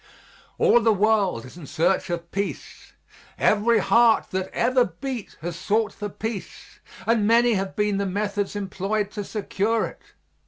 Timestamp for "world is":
0.91-1.57